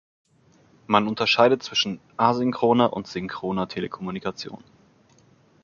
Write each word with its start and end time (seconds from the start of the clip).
Man 0.87 1.07
unterscheidet 1.07 1.61
zwischen 1.61 1.99
asynchroner 2.17 2.91
und 2.91 3.05
synchroner 3.05 3.67
Telekommunikation. 3.67 4.63